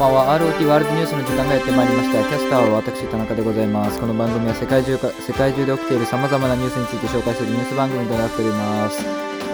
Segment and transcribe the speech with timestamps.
[0.00, 0.40] ばんは。
[0.40, 2.24] ROT ワールドニュースの時間がやってまいりました。
[2.24, 4.00] キャスターは私田中でございます。
[4.00, 9.04] この番組は世界中か世界中で起きている様々なニュースについて紹介するニュース番組となっております、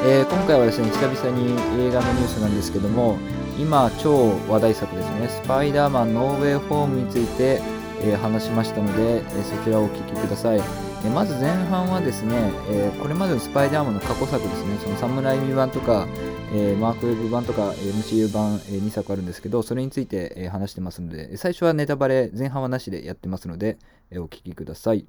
[0.07, 1.51] えー今回はですね久々に
[1.83, 3.19] 映画のニュースなんですけども
[3.59, 5.29] 今超話題作ですね。
[5.29, 7.61] スパイダーマンノーウェイホームについて、
[8.03, 10.86] えー話しましたので、えーそちらをお聞きください。
[11.07, 12.35] えーまず前半はですね、
[12.69, 16.09] えーこれまでのスパイダーマンの過去作ですね、そのサムライミ版とか、
[16.53, 23.79] えーマークウェブ版とか、えー MCU 版、え2作あるんですけど、それについて、えー話してますので、最初はネタバレ、前半はなしでやってますので、
[24.11, 25.07] えーお聞きください。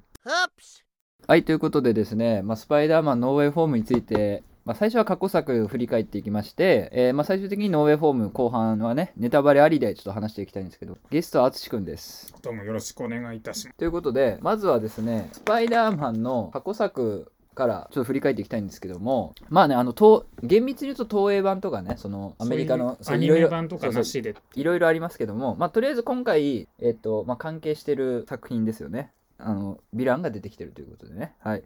[1.26, 12.34] はい、ということでですね、まあ、スパイダーマンノーウェイホームについて、まあ、最初は過去作振り返っていきまして、えーまあ、最終的にノーウェイホーム後半はね、ネタバレありでちょっと話していきたいんですけど、ゲストはあつしくんです。
[12.42, 13.78] どうもよろしくお願いいたします。
[13.78, 24.34] ということで、まずはですね、スパイダーマンの過去作からちょっと振り返っていきたいんですけども、まあね、あの、東厳密に言うと東映版とかね、そのアメリカの、アニメ版とかそうそうなしで。
[24.54, 29.12] いろいろありますけども、まあ、とりあえず今回、えっと、まあ、関係してる作品ですよね。
[29.38, 31.32] あの、ヴィランが出てきてるということでね。
[31.38, 31.62] はい。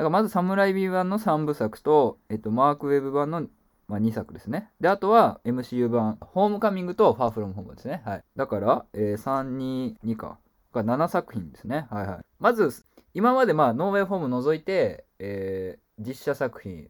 [0.00, 3.46] だからまず、サムライビー版の3部作と、えっと、マークウェブ版の、
[3.86, 4.70] まあ、2作ですね。
[4.80, 8.00] で、あとは MCU 版、ホームカミングとファーフロムホームですね。
[8.06, 8.24] はい。
[8.34, 10.38] だから、えー、3、2、2か。
[10.72, 11.86] が7作品ですね。
[11.90, 12.18] はいはい。
[12.38, 12.72] まず、
[13.12, 16.88] 今までまあ、ノーウェイホーム除いて、えー実写作品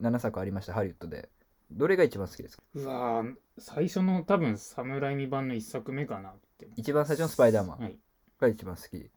[0.00, 1.30] 7作ありました、ハリウッドで。
[1.72, 2.62] どれが一番好きですか？
[2.76, 6.68] うわー最初の多分サムライミ版の一作目かなって。
[6.76, 7.78] 一番最初のスパイダーマン。
[7.80, 7.98] はい。
[8.38, 9.10] が一番好き。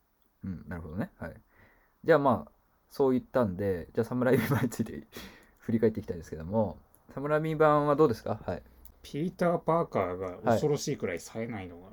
[0.44, 1.12] うん、なるほどね。
[1.20, 1.34] はい。
[2.04, 2.52] じゃあまあ、
[2.96, 5.06] そう言ったんで、じゃあ、サムライミ版について
[5.60, 6.78] 振り返っていきたいですけども、
[7.14, 8.40] サムライミ版はどうですか？
[8.46, 8.64] はい。
[9.02, 11.90] ピーター・パーカーが恐ろしいくらい冴えないのが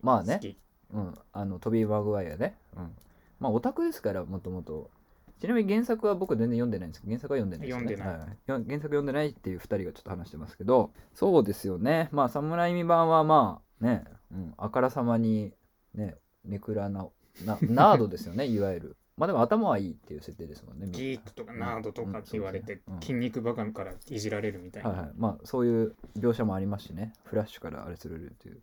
[0.00, 0.58] まあね、好き。
[0.94, 2.56] うん、あの、トビー・マグワイアね。
[2.74, 2.96] うん。
[3.40, 4.90] まあ、オタクですから、もともと。
[5.38, 7.82] ちなみに原作は僕全然読んでないんですけど、原作は読んでないです、ね。
[7.82, 12.08] 読んでないはいよ原作読んでないっていう2人がちょっと話してますけど、そうですよね。
[12.10, 15.52] まあ、サムライミ版はまあ、ね、うん、あからさまに、
[15.92, 17.06] ね、ネクラな、
[17.44, 18.96] なナードですよね、 いわゆる。
[19.18, 20.86] まあでも頭はいいっていう設定ですもんね。
[20.90, 23.00] ギークとかナードとかって言われてうんうん。
[23.00, 24.90] 筋肉バカからいじられるみたいな。
[24.90, 27.12] はいはい、まあそういう描写もありますしね。
[27.24, 28.60] フラッシュからあれするっていう。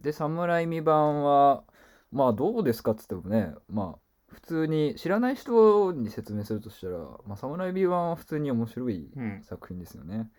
[0.00, 1.62] で侍未版は
[2.10, 9.42] まあどうですかっつってもねまあ普通に知らない人に説明するとしたら、まあ、侍未版は普通に面白いうん。
[9.44, 10.30] 作品ですよね。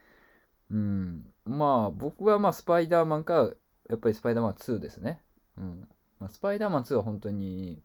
[0.71, 1.25] うん。
[1.45, 3.51] まあ僕はまあスパイダーマンか
[3.89, 5.21] やっぱりスパイダーマン2ですね。
[5.57, 5.87] うん、
[6.19, 7.81] まあ、スパイダーマン2は本当に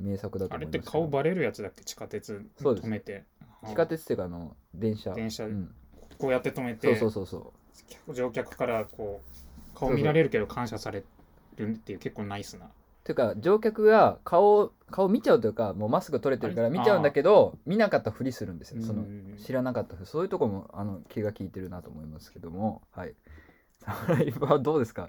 [0.00, 1.84] 名作だとあれって思いますけど顔バレるやつだっけ？
[1.84, 2.86] 地下鉄そうです。
[2.86, 3.24] 止めて。
[3.66, 5.12] 地下鉄っていうかあの電車。
[5.14, 5.44] 電車。
[5.44, 5.74] うん、
[6.18, 7.52] こうやって止めそうてそうそうそ
[8.08, 8.14] う。
[8.14, 9.20] 乗客からこ
[9.74, 11.02] う顔見られるけど感謝され
[11.56, 12.66] るっていう結構ナイスな。
[13.04, 18.82] ていうか乗客が顔顔見ちゃうというかもうマスク取れてるからあれ見ちゃうんだけど見なかったふりするんですよ。
[18.82, 20.06] そのうん知らなかったふり。
[20.06, 22.82] そういうとこもあの気が利いてるなと思いますけども。
[22.92, 23.14] はい。
[23.80, 25.08] 侍美版はどうですか？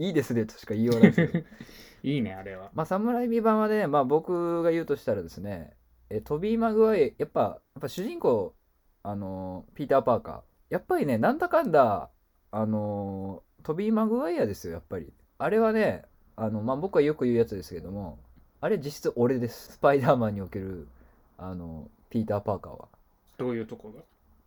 [0.00, 1.46] いいですねとしか言いようがないですけど
[2.02, 2.70] いいね、あれは。
[2.74, 5.76] まあ侍美版はねまあ僕が言うとしたらですね
[6.08, 8.54] えトビー・マグワイやっぱやっぱ主人公
[9.02, 10.40] あのピーター・パーカー。
[10.70, 12.10] やっぱりねなんだかんだ
[12.52, 15.12] あのトビー・マグワイアですよやっぱり。
[15.38, 16.04] あれはね
[16.36, 18.18] あのまあ僕はよく言うやつですけども
[18.62, 19.72] あれ実質俺です。
[19.72, 20.88] スパイダーマンにおける
[21.36, 22.88] あのピーター・パーカーは。
[23.36, 24.00] どういうとこが？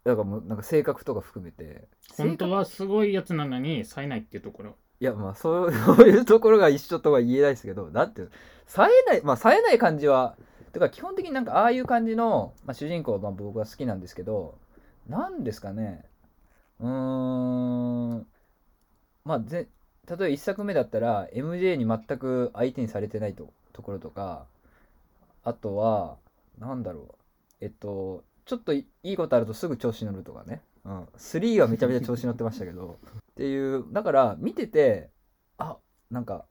[0.03, 1.87] だからもうなんか性格とか含めて。
[2.17, 4.75] 本当はすごいやつなのに冴えないっていうところ。
[5.03, 8.21] いやまあそうそういうところが一緒とは言えないですけどだって
[8.67, 10.37] 冴えないまあ冴えない感じは
[10.71, 14.57] てか基本的になんかああいう感じの、まあ、主人公はまあ僕は好きなんですけど
[15.09, 16.05] なんですかね？
[16.79, 18.25] うーん。
[19.25, 19.67] まあぜ
[20.07, 24.45] 例えば1作目だったら MJ に全く相手にされてないとところとか
[25.43, 26.15] あとは
[26.59, 27.15] なんだろう。
[27.59, 32.99] えっとちょっといいことあるとすぐ調子乗るとかね、うん、3はめちゃめちゃ調子乗ってましたけど。
[33.31, 35.09] っていうだから見てて
[35.57, 35.77] あ
[36.11, 36.45] なんか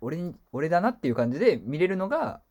[0.00, 2.42] 俺に俺だなっていう感じで見れるのが、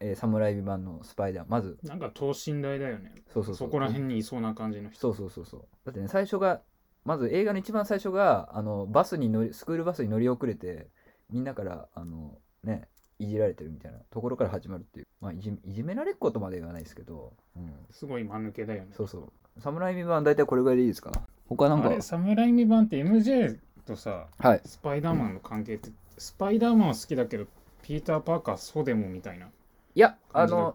[0.00, 1.46] えー、サムライビ版のスパイダー。
[1.48, 1.78] まず。
[1.82, 3.12] なんか等身大だよね。
[3.32, 3.68] そうそうそう。
[3.68, 5.00] そこら辺にいそうな感じの人。
[5.00, 5.68] そうそうそうそう。
[5.84, 6.62] だってね最初が
[7.04, 10.88] まず映画の一番最初があのバスに乗りスクールバスに乗り遅れて
[11.30, 12.88] みんなからあのね
[13.18, 13.98] いじられてるみたいな。
[14.10, 15.06] ところから始まるっていう。
[15.20, 18.88] まあいじいじめられっことまで言わないですけど、うん、すごい間抜けだよね。
[18.92, 21.12] そうそうサムライビ版大体これぐらいでいいですか？
[21.48, 21.88] 他なんか？
[21.88, 24.60] あれ、サムライミ版って MJ とさ、はい。
[24.64, 27.46] スパイダーマンの関係って、スパイダーマンは好きだけど、
[27.82, 29.50] ピーター・パーカーそうでもみたいない
[29.94, 30.74] やあの感じだっ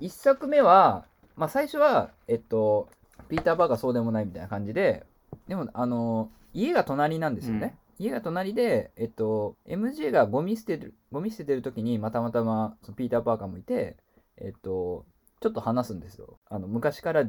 [0.00, 0.06] け？
[0.06, 1.04] 一作目は、
[1.36, 2.88] まあ、最初は、えっと、
[3.28, 5.04] ピーター・バーがそうでもないみたいな感じで、
[5.48, 7.76] でも、あの、家が隣なんですよね。
[7.98, 13.96] 家が隣で、えっと、MJ がゴミ捨てる、ゴミ捨ててる時に、またまたま、そのピーター・パーカーもいて、
[14.38, 15.04] えっと、
[15.40, 16.38] ちょっと話すんですよ。
[16.48, 17.24] あの、昔から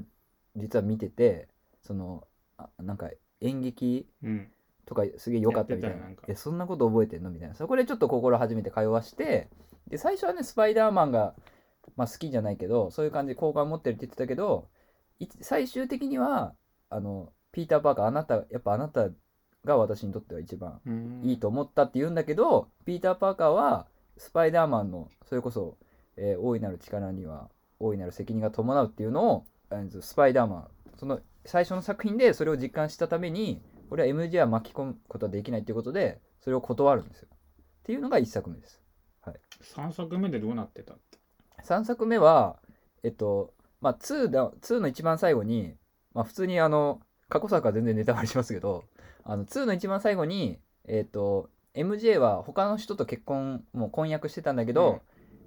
[0.55, 1.47] 実は見てて、
[1.81, 2.27] その、
[2.57, 3.09] あなんか
[3.41, 4.47] 演劇うん。
[4.85, 5.95] とかすげえ良かったみたいな。
[5.97, 6.23] やってたよなんか。
[6.27, 7.29] えそんなこと覚えてんの？
[7.29, 7.55] みたいな。
[7.55, 9.47] そこでちょっと心初めて通わして
[9.87, 11.33] で最初はねスパイダーマンが、
[11.95, 14.67] まあ、好きじゃないけどそういう感じで好感持ってるって言ってたけど
[15.19, 16.53] い最終的には
[16.89, 19.09] あのピーター・パーカーあなたやっぱあなた
[19.63, 21.21] が私にとっては一番うん。
[21.23, 23.85] いいと思ったって言うんだけど、ピーター・パーカーは
[24.17, 25.77] スパイダーマンのそれこそ、
[26.17, 27.49] えー大いなる力には
[27.79, 29.45] 大いなる責任が伴うっていうのを
[30.01, 30.67] スパイダーマン。
[30.97, 37.27] その最初の作品でそれを実感したために俺は MJ は巻き込むことはできないっていうことでそれを断るんですよ。
[37.31, 37.35] っ
[37.83, 38.81] ていうのが1作目です。
[39.75, 41.19] 3作目でどうなってたっけ
[41.63, 42.57] 3作目は
[43.03, 45.75] えっとまあ2だ2の一番最後に
[46.13, 48.85] まあ普通にあの過去作は全然ネタバレしますけど
[49.23, 55.01] あの2の一番最後にえっと MJ は他の人と結婚もう婚約してたんだけど、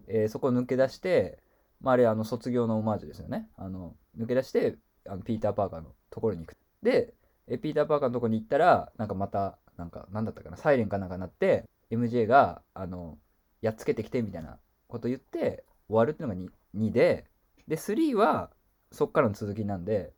[0.07, 1.39] えーそこを抜け出して、
[1.85, 3.49] まあ、あれあの卒業のオマージュですよね。
[3.57, 4.77] あの抜け出して
[5.07, 6.57] あのピーター・パーカーのところに行く。
[6.83, 7.13] で
[7.47, 13.19] えピーター・パーカーのところに行ったらなんかまたなんかなんだったかなサイレンかなんか鳴って MJ があの
[13.61, 14.59] やっつけてきてみたいな
[14.89, 17.27] こと言って終わるっていうのが 2, 2で
[17.69, 18.51] で3は
[18.93, 20.13] そっからの続きなんで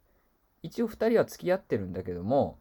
[0.63, 2.59] 一応2人は付き合ってるんだけども、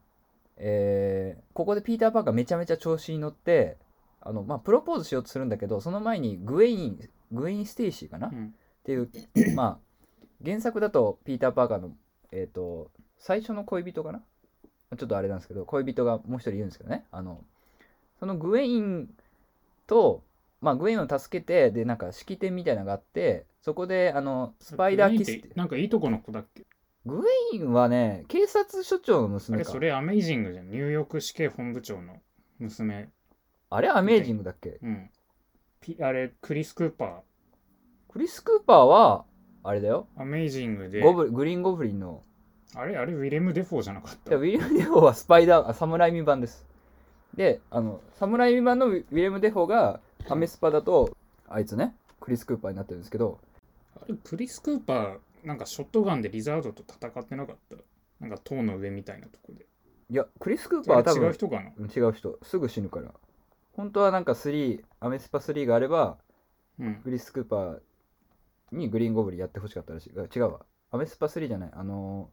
[0.56, 3.78] えーここでピーター・パーカーめちゃめちゃ調子に乗って
[4.20, 6.98] あの、まあ、プロポーズしようとするんだけどその前にグウェイン
[7.32, 8.54] グウェイン・ステイシーかな、うん。
[8.86, 8.98] てい
[9.52, 9.78] うまあ
[10.44, 11.90] 原作だとピーター・パーカーの、
[12.30, 14.20] えー、と最初の恋人かな？
[14.96, 17.04] ちょっとあれなんですけど恋人がもう一人いるんですけどね。
[17.10, 17.40] あの
[18.20, 19.08] そのグウェイン
[19.86, 20.22] と、
[20.60, 25.50] まあ、グウェインを助けてでなんか式典みたいなのがあってそこであのスパイダーキスって。
[25.54, 26.64] なんかいいとこの子だっけ？
[27.04, 29.64] グウェインはね警察署長のあ娘か。
[29.64, 30.70] れそれアメイジングじゃん。
[30.70, 32.20] ニューヨーク市警本部長の
[32.58, 33.08] 娘。
[33.70, 34.78] あれアメージングだっけ？
[34.82, 35.10] うん。
[35.80, 37.08] ピあれクリス・クーパー
[38.16, 39.26] クリス・クーパーは
[39.62, 40.06] あれだよ。
[40.16, 41.02] アメイジングで。
[41.02, 42.22] ゴブグリーン・ゴブリンの。
[42.74, 42.96] あれ？
[42.96, 43.12] あれ？
[43.12, 46.64] ウィレム・デフォーじゃなかったいやウィリアム・デフォーはスパイダーあサムライミ版です。
[47.34, 51.14] であのサムライミ版のウィリアム・デフォーがアメスパだと
[51.46, 53.38] あいつねクリス・クーパーになってるんですけど。
[54.00, 54.14] あれ？
[54.14, 57.76] クリス・クーパーなんかショットガンでリザードと戦ってなかった？
[58.18, 59.66] なんか塔の上みたいなとこで。
[60.08, 61.70] いやクリス・クーパーは多分あれ違う人かな？
[61.76, 62.38] うん違う人。
[62.44, 63.12] すぐ死ぬから。
[63.74, 66.16] 本当はなんか3アメスパ3があれば
[66.80, 66.94] うん。
[67.02, 67.78] クリス・クーパー
[68.72, 70.10] にグリーン・ゴブリンやってほしかったらしい。
[70.10, 70.60] 違うわ。
[70.90, 71.70] アメスパ3じゃない。
[71.72, 72.30] あの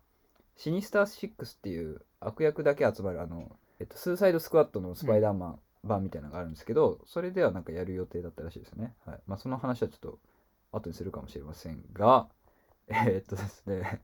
[0.56, 9.20] シニスター6っていう悪役だけ集まるあの、えっと、スーサイドスクワッドのスパイダーマン版みたいなのがあるんですけど、それではなんかやる予定だったらしいですよね、はい。
[9.28, 10.20] まあ、その話はちょっと
[10.72, 12.28] 後にするかもしれませんが
[12.88, 14.02] えーっとですね。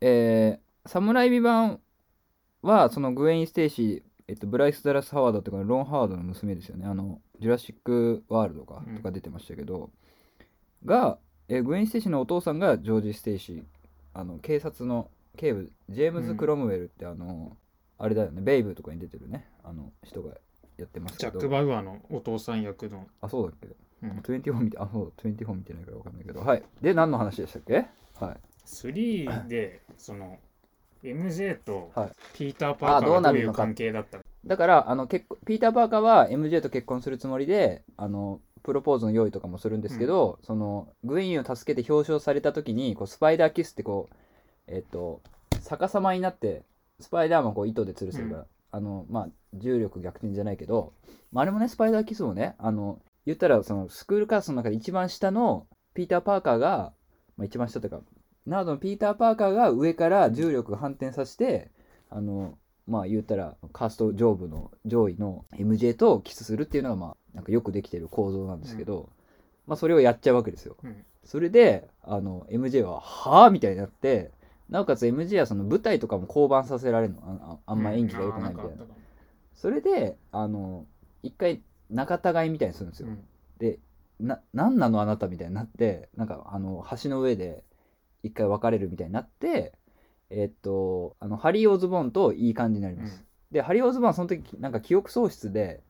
[0.00, 1.80] えー、サムライミ版
[2.62, 6.84] はそのグウェイン・ステイシーえっと、ブライス・ダラス・ハワードっていうかロン・ハワードの娘ですよね。
[6.84, 9.90] あのジュラシック・ワールドかとか出てましたけど、
[10.84, 11.18] が、
[11.48, 13.62] えーグウェン・ステイシーのお父さんがジョージ・ステイシー。
[14.14, 16.36] あの警察の警部ジェームズ・うん。
[16.36, 17.56] クロムウェルって、あの
[17.98, 18.40] あれだよね。
[18.42, 19.48] ベイブとかに出てるね。
[19.62, 20.32] あの人が
[20.76, 21.30] やってますけど。
[21.32, 23.76] ジャック・バウアーのお父さん役の、あそうだっけ？
[24.02, 26.40] うん、24見てあそう24見てないから分かんないけど。
[26.40, 26.62] はい。
[26.82, 27.86] で何の話でしたっけ？
[28.18, 28.36] はい。
[28.66, 30.38] 3でその
[31.04, 32.10] MJ とはい。
[32.34, 34.24] ピーター・パーカーがどういう関係だったの？
[34.44, 44.14] だからあの結婚ピーター・パーカーは MJ と結婚するつもりであのプロポーズの用意とかもするんですけど、そのグイーンを助けて表彰された時にこうスパイダーキスってこう
[44.66, 45.22] えっと
[45.62, 46.64] 逆さまになって
[46.98, 50.94] スパイダーマンをこう糸で吊るせるから、あのまあ重力逆転じゃないけど、
[51.30, 56.92] まあ、あれもねスパイダーキスもねあの言ったらそのスクールカーストの中で一番下のピーター・パーカーが、
[57.36, 58.00] まあ、一番下というか
[58.46, 61.70] ナードのピーター・パーカーが上から重力を反転させて
[62.10, 69.10] あのまあ言ったらカースト上部の上位の MJ とキスするっていうのがまあなんかよくできてる構造なんですけど、
[69.66, 70.76] まあそれをやっちゃうわけですよ。
[70.82, 74.30] うんそれであの MJ は「はあ?」みたいになって
[74.68, 79.06] なおかつ MJ はその舞台とかも降板させられるのあああんま演技が良くないみたいな,、うんあーんかあったかも
[79.54, 80.86] それであの
[81.24, 83.08] 一回仲違いみたいにするんですよ。
[83.08, 83.24] うん
[83.58, 83.80] で
[84.20, 87.64] な何なのあなたみたいになってなんかあの橋の上で
[88.22, 89.72] 一回別れるみたいになって
[90.30, 95.82] えっとあのハリー・オズボーンといい感じになります、でハリー・オズボーンはその時なんか記憶喪失で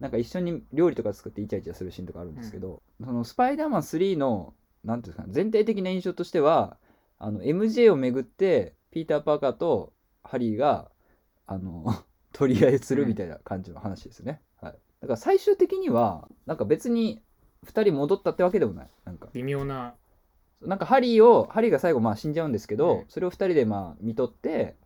[0.00, 6.76] なんか一緒に料理とか作ってイチャイチャするシーンとかあるんですけど、そのスパイダーマン3のなんていうんですかね全体的な印象としては
[7.18, 9.92] あの MJ をめぐってピーター・パーカーと
[10.24, 10.90] ハリーが
[11.46, 11.86] あの
[12.32, 14.72] 取り合いするみたいな感じの話ですね、はい、
[15.02, 17.22] だから最終的にはなんか別に
[17.66, 18.90] 2人戻ったってわけでもない。
[19.04, 19.28] なんか。
[19.32, 19.94] 微妙な
[20.64, 24.76] なんかハリーをハリーが最後まあ死んじゃうんですけど、うんそれを2人でまあ見とって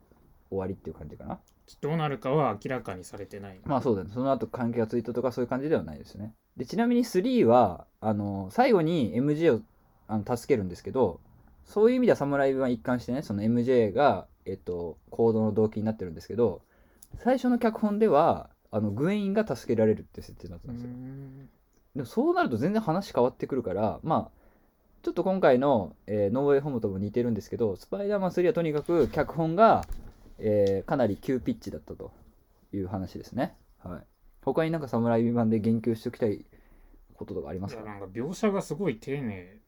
[0.50, 1.38] 終わりっていう感じかな。
[1.80, 4.10] どうなるかは明らかにされてないまあそうだね。
[4.12, 6.32] その後関係がついたとかそういう感じではないですね。
[6.56, 9.60] でちなみに3はあの最後に MJ を
[10.08, 11.20] あの助けるんですけど
[11.64, 16.62] そういう意味では侍は一貫してねその MJ が、えっと、行動の動機になってるんですけど
[17.18, 21.48] 最初の脚本ではあのグエインが助けられるって設定だったうんですよ、ん。
[21.96, 24.45] でもそうなると全然話変わってくるからまあ
[25.06, 29.86] ちょっと今回の、えーノーウェイホームとも似てるんですけどスパイダーマン3はとにかく脚本が、
[30.40, 32.10] えーかなり急ピッチだったと
[32.72, 33.54] いう話ですね。
[33.78, 34.00] はい。
[34.42, 36.44] 他になんか侍ビバンで言及しておきたい
[37.14, 37.82] こととかありますか？
[37.82, 39.58] いやなんか描写がすごい丁寧。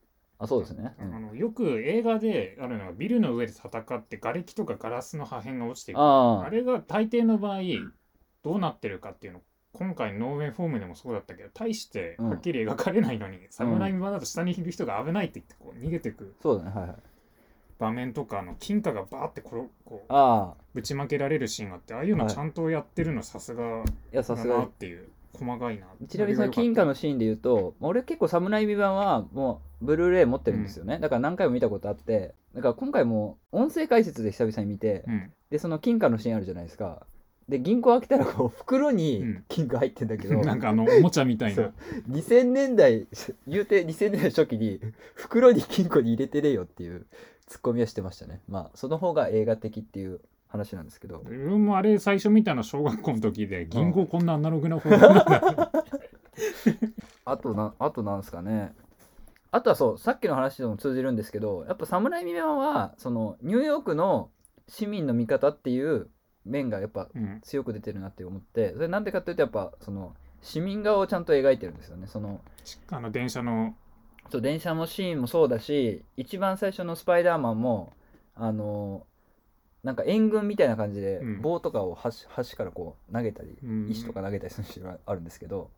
[0.41, 1.15] あそうですね、うん。
[1.15, 5.99] あのよく映画であるのがビルの上で戦って瓦礫とかガラスの破片が落ちていく。
[6.01, 7.61] ああれが大抵の場合
[8.43, 16.35] どうなってるかっていうの今回のノーウェイフォームでもそうだったけど大してはっきり描かれないのに、侍版だと下にいる人が危ないって言ってこう逃げてく。
[16.43, 16.97] そうだねはいはい。
[17.79, 20.63] 場面とかあの金貨がバーってころこうああ。
[20.75, 32.35] ぶちまけられるシーンがあってああいうのはいちゃんとやってるのさすがいやさだすがなっていう細かいなちなみにその金貨のシーンで言うと、まあ俺結構侍美版はもうブルーレイ持ってるんですよね、だから何回も見たことあって。
[32.55, 35.33] だから今回も音声解説で久々に見て、うん。
[35.51, 37.07] でその金貨のシーンあるじゃないですか
[37.49, 39.45] で銀行開けたらこう袋うにん。
[39.49, 41.57] 金貨入ってんだけど、 なんかあのおもちゃみたいな。
[41.57, 41.73] そう。
[42.11, 43.07] 2000年代
[43.47, 44.81] 言うて2000年代初期に
[45.15, 47.07] 袋に金庫に入れてねえよっていう
[47.47, 48.41] ツッコミはしてましたね。
[48.49, 51.23] まあその方が映画的っていう話なんですけど。
[51.25, 55.73] 自分もあれ最初見たの小学校の時で銀行こんなアナログな方法なんだ。
[57.25, 58.75] あとな、あとなんですかね。
[59.51, 64.31] あとはそう、さっきの話でも通じるんですけど、やっぱ侍ミマは、その、ニューヨークの
[64.69, 66.09] 市民の味方っていう
[66.45, 72.07] 面がやっぱうん強く出てるなって思って、それなんでかっていうと、やっぱ、その、市民側をちゃんと描いてるんですよね。
[72.07, 72.41] その、
[72.91, 73.75] あの電車の
[74.31, 77.93] そう電車のシーンもそうだし、一番最初のスパイダーマンも、
[78.35, 79.07] あの、
[79.83, 82.11] なんか援軍みたいな感じでうん棒とかを橋,、
[82.51, 85.71] 橋からこう投げたり、うん石とか投げたりするシーンがあるんですけど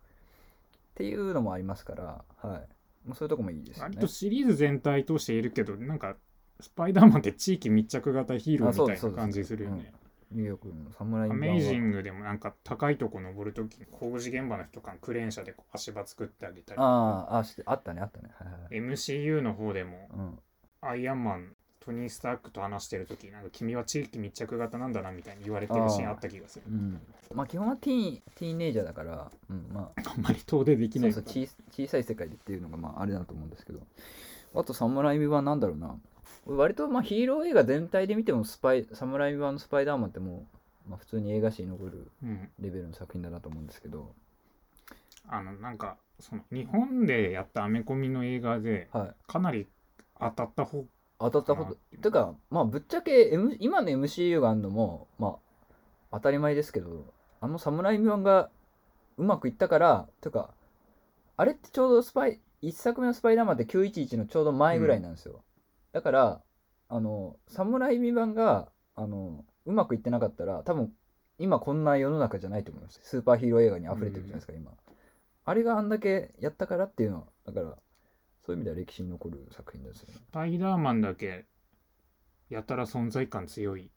[0.93, 2.57] っていうのもありますから、は
[3.05, 4.07] い、もうそういうとこもいいですよね割と。
[4.07, 6.17] シリーズ全体通しているけどなんか
[6.61, 9.93] スパイダーマンって地域密着型ヒーローみたいな感じするよね。
[10.33, 18.31] ニューヨークの侍アメイジングでもなんか高いとこ登るときに工事現場の人からクレーン車で足場作ってあげたりあああしてあったねあったね。
[18.39, 20.39] はいはいはい MCU の方でもうん、
[20.81, 26.65] アイアンマントニー・スタークと話してるときなんか君は地域密着型なんだなみたいに言われてるシーンあった気がする。
[26.71, 26.75] う。
[26.75, 27.01] ん、
[27.35, 30.11] まあ基本はティーンティーンエイジャーだから、うん、まあ。
[30.11, 33.81] あんまり遠出できないそうそう小小さい世界でっていうのがまああれだと思うんですけど。
[34.55, 35.95] あと侍ミ版なんだろうな
[36.57, 40.47] 割とまあヒーロー映画全体で見てもスパイ侍ミ版のスパイダーマンっても
[40.87, 44.13] う、まあ、普通に映画史に残るうん、レベルの作品だなと思うんですけど。
[45.29, 49.15] あのなんかその日本でやったアメコミの映画ではい。
[49.27, 49.69] かなり
[50.19, 50.85] 当たった方
[51.21, 55.37] 当たったことていうてかまあぶっちゃけ、M、今の MCU があるのもまあ
[56.13, 58.51] 当たり前ですけどあの侍ミ版が
[59.19, 60.51] うまくいったからてか
[61.37, 65.43] あれってちょうどスパイ1作目のスパイダーマンって911のちょうど前ぐらいなんですよ、
[65.93, 66.43] だから
[66.89, 70.93] あの侍ミ版があのうまくいってなかったら多分
[71.39, 73.01] 今こんな世の中じゃないと思います。
[73.03, 74.73] スーパーヒーロー映画に溢れてるじゃないですか、今。
[75.45, 77.79] あれがあんだけやったからっていうのはだから
[78.45, 80.15] そういう意味では歴史に残る作品ですよね。
[80.15, 81.47] スパイダーマンだけ
[82.51, 83.91] やたら存在感強い、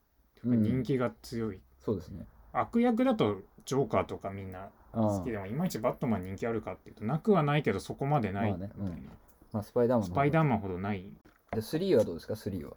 [0.45, 0.61] うん。
[0.61, 1.61] 人気が強い。
[1.79, 2.25] そうですね。
[2.53, 9.09] 悪役だとジョーカーとかみんな好きでもいまいちバットマン人気あるかっていうとなくはないけどそこまでないまあねうん。
[9.51, 11.11] まあ、スパイダーマンのスパイダーマンほどない
[11.55, 12.71] で3はどうですか？3は。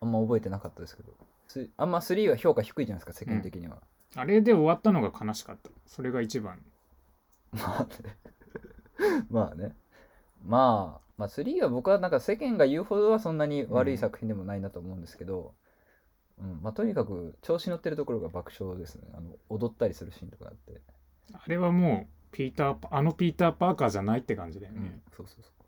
[0.00, 1.12] あんま覚えてなかったですけど。
[1.48, 3.24] すあんま3は評価低いじゃないですか？
[3.24, 3.78] 世間的には、
[4.14, 5.70] あれで終わったのが悲しかった。
[5.86, 6.60] それが一番。
[7.52, 8.16] まあね。
[9.30, 9.74] まあね。
[10.44, 15.54] まあまあ3は僕はなんか世間が言うほどはそんなに悪い作品でもないなと思うんですけど、
[16.40, 19.08] うんまあ、とにかく調子乗ってるところが爆笑ですね。
[19.12, 20.80] あの踊ったりするシーンとかあって、
[21.34, 25.59] あれはもうピーターパあのピーター・パーカーじゃないって感じだようんね、そうそうそう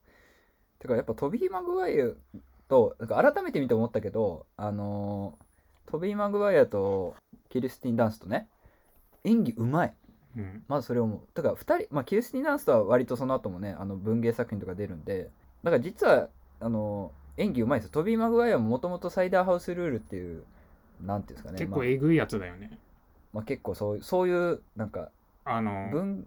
[0.82, 2.06] てかやっぱトビー・マグワイア
[2.68, 5.42] となんか改めて見て思ったけどあのー
[5.92, 7.14] トビー・マグワイアと
[7.50, 8.48] キリスティン・ダンスとね
[9.24, 9.94] 演技うまい。
[10.36, 10.64] うん。
[10.66, 11.20] まずそれを思う。
[11.34, 15.30] だから2人、まあ、キリスティン・ダンスとは割とその後もねあの文芸作品とか出るんで
[15.62, 16.28] だから実は
[16.60, 17.92] あの演技うまいですよ。
[17.92, 20.42] トビー・マグワイアももともとサイダーハウスルールっていう
[21.04, 21.52] なんていうんですかね。
[21.52, 22.78] まあ結構えぐいやつだよね。
[23.32, 25.10] まあ、結構そういうそういうなんか
[25.44, 26.26] あの文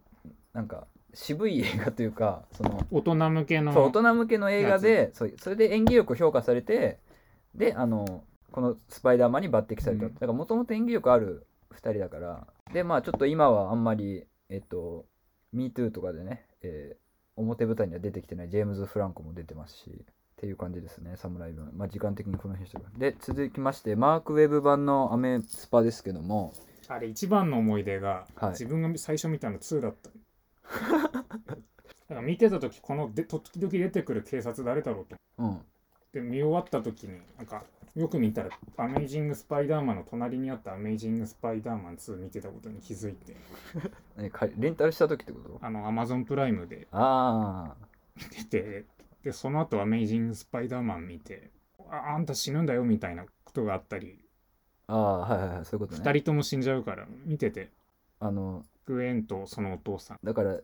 [0.54, 7.00] なんか渋い映画というかその大人向けのそう大人向けの映画でそうそれで演技力を評価されて
[7.56, 10.14] であのこのスパイダーマンに抜擢された、うん。
[10.14, 12.48] だからもともと演技力ある2人だから。
[12.74, 15.06] でまあちょっと今はあんまりえっと
[15.56, 17.06] 「MeToo」とかでね、えー
[17.38, 18.50] 表舞台には出てきてない。
[18.50, 20.04] ジェームズ・フランコも出てますしっ
[20.38, 26.54] ていう感じですね、サムライブまあ時間的にこの辺にしてで、続きまして、マークウェブ版のアメスパですけども、
[26.88, 28.50] あれ一番の思い出が、はい。
[28.52, 30.10] 自分が最初見たの2だった
[32.08, 35.16] だから見てた時こので時々出てくる警察誰だろうと。
[35.38, 35.62] うん。
[36.14, 37.64] で見終わった時になんか
[37.96, 43.36] よく見たら「アメイジング・スパイダーマン」の隣にあった「アメイジング・スパイダーマン2」見てたことに気づいて。
[44.18, 46.88] ねかレンタルした時ってことあのアマゾンプライムで。
[46.92, 47.76] あ
[48.18, 48.86] 見てて
[49.24, 51.52] でその後アメイジング・スパイダーマン見て
[51.90, 54.20] ああんた死ぬんだよみたいなことがあったり。
[54.88, 56.10] あああはいはいはいそういうことね。
[56.10, 57.72] 2人とも死んじゃうから見てて。
[58.20, 60.20] あのグエンとそのお父さん。
[60.24, 60.60] だから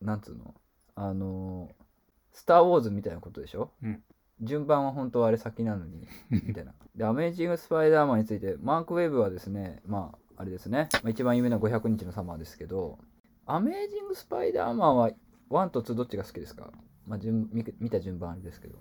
[0.00, 0.54] なんつうの？
[0.94, 1.70] あの
[2.32, 4.02] 「スター・ウォーズ」みたいなことでしょ、うん。
[4.40, 6.74] 順番は本当はあれ先なのに みたいな。
[6.94, 12.98] で「アメイジング・スパイダーマン」についてマーク・ウェブはですねまああれですね、まあ、一番有名な500日のサマーですけど
[13.46, 15.10] 「アメイジング・スパイダーマン」は
[15.50, 16.72] 1と2どっちが好きですか、
[17.06, 18.78] まあ、順見見た順番あれですけど。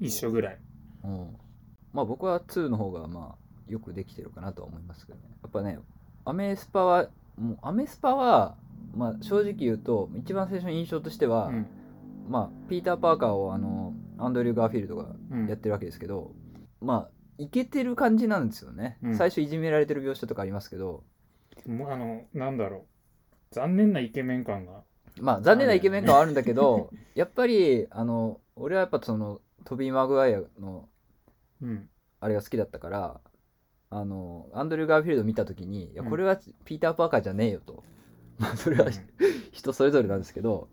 [0.00, 0.60] 一緒ぐらい。
[1.04, 1.36] うん。
[1.92, 5.36] まあ僕は2の方がまあよくできてるかなとは思いますけどね。
[5.42, 5.78] やっぱね
[6.24, 8.56] アメスパはもうアメスパは
[8.94, 11.66] まあ正直言うと一番最初の印象としては、うん。
[12.28, 16.32] まあピーター・パーカーをあのアンドリュー・ガーフィールドがうんやってるわけですけど、
[16.80, 19.16] まあイケてる感じなんですよね、うん。
[19.16, 21.04] 最初いじめられてる描写とかありますけど。
[21.66, 23.54] もうあのなんだろう。
[23.54, 24.82] 残念なイケメン感が。
[25.20, 30.88] まあ残念なイケメン感はあるんだけど やっぱりあの俺はやっぱそのトビー・マグワイアの
[31.62, 31.88] うん。
[32.20, 33.20] あれが好きだったから
[33.94, 36.10] あのアンドリュー・ガーフィールド見た時にいやうん。
[36.10, 37.84] これはピーター・パーカーじゃねえよと、
[38.38, 38.86] まあそれは
[39.52, 40.68] 人それぞれなんですけど、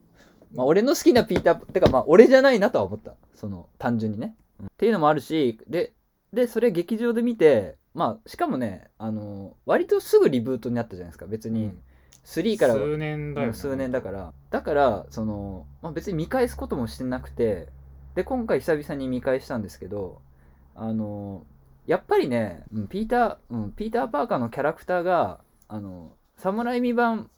[0.55, 3.15] まあ、俺の好きなピーターてかまあ俺じゃないなとは思った。
[3.35, 4.65] その単純にね、うん。
[4.65, 5.93] っていうのもあるしで
[6.33, 11.27] でそれ劇場で見てまあしかもねあの割とすぐリブートになったじゃないですか。
[11.27, 11.81] 別にうん。
[12.25, 14.33] 3から数年だよ、ね、数年だから。
[14.49, 17.67] だからその、まあ、別に見返すこともしてなくて
[18.15, 20.21] で今回久々に見返したんですけど
[20.75, 21.45] あの
[21.87, 27.29] やっぱりね、うんピーター、うん、ピーター・パーカーのキャラクターがあの侍未版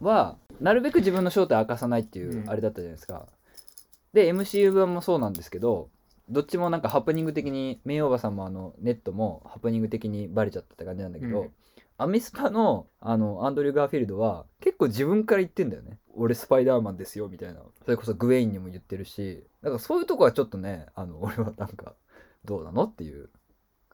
[0.00, 2.50] はなるべく自分の正体を明かさないっていううん。
[2.50, 3.26] あれだったじゃないですか、
[4.12, 5.88] で MCU 版もそうなんですけど
[6.28, 11.50] どっちもなんかハプニング的にメイおばさんもあのネットもハプニング的にバレちゃったって感じなんだけど、うん。
[12.00, 15.98] アメスパのあのアンドリュー・ガーフィールドは結構自分から言ってんだよね。
[16.14, 17.60] 俺スパイダーマンですよみたいな。
[17.84, 19.42] それこそグウェインにも言ってるし。
[19.62, 21.94] だからそういうとこはちょっとねあの俺はなんか
[22.44, 23.30] どうなのっていう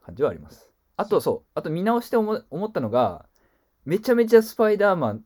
[0.05, 0.71] 感じはあります。
[0.97, 1.51] あとそう。
[1.55, 3.27] あと見直して思思ったのが
[3.85, 5.25] めちゃめちゃスパイダーマン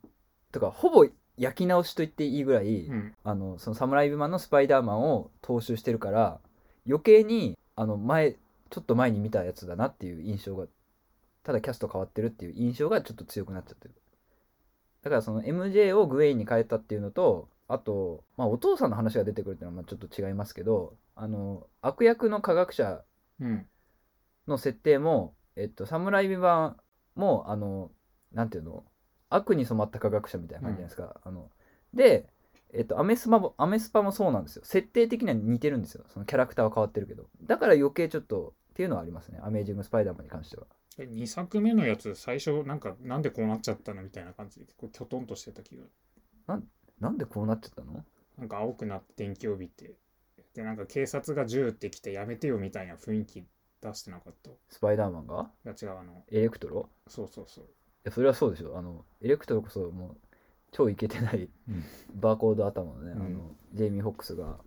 [0.53, 3.15] とかほぼ焼き直しと言っていいぐらい、うん。
[3.25, 6.41] あのそのサムライブマンのスパイダーマンを踏襲してるから
[6.87, 8.37] 余計にあの前
[8.71, 10.67] ちょっと前に見たやつだなっていう印象が
[11.43, 13.95] ただキャスト変わってるっていう印象がちょっと強くなっちゃってる。
[15.03, 23.03] だからその MJ をグウェインに変えたっていうのとあと、まあ、お父さんの話が出てくるっていうのはまあちょっと違いますけどあの悪役の科学者
[23.41, 23.67] うん
[24.49, 26.77] の設定も、えっと、サムライビ版
[27.15, 27.91] も、あの、
[28.33, 28.85] なんていうの、
[29.29, 31.21] 悪に染まった科学者みたいな感じじゃないですか。
[31.23, 31.51] あの
[31.95, 32.29] で、
[32.73, 34.65] えっと、アメスパも、アメスパもそうなんですよ。
[34.65, 36.05] 設定的には似てるんですよ。
[36.09, 37.29] そのキャラクターは変わってるけど。
[37.43, 39.41] だから余計ちょっと、っていうのはありますね。
[39.43, 40.67] アメージング・スパイダーマンに関しては。
[40.99, 45.85] 2作目のやつ最初なんかなんでこうなっちゃったのみたいな感じで結構きょとんとしてた気が
[46.99, 48.05] なんでこうなっちゃったの？
[48.37, 49.95] なんか青くなって電気を帯びて
[50.55, 53.45] でなんか警察が銃ってきてやめてよみたいな雰囲気
[53.81, 54.51] 出してなかった。
[54.51, 55.51] いスパイダーマンが？
[55.65, 56.89] や違うあのエレクトロ？
[57.07, 57.65] そうそうそう。
[57.65, 57.69] い
[58.05, 58.77] や、それはそうでしょ。
[58.79, 60.17] あの、エレクトロこそもう、
[60.73, 61.49] 超イケてない、
[62.15, 63.23] バーコード頭のね、うん。
[63.23, 64.59] あの、ジェイミー・フォックスが、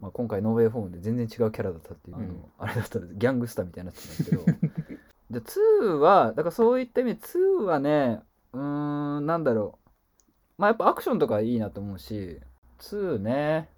[0.00, 2.28] まあ、今回ノーウェイホームで全然違うキャラだったっていう、あうん。
[2.28, 4.44] の、あれだったらギャングスターみたいになってたんですけど、
[5.30, 8.22] で、2は、だからそういった意味で2はね、
[8.52, 9.90] うーん、なんだろう。
[10.58, 12.40] まあやっぱアクションとかいいなと思うし、
[12.78, 13.68] 2ね、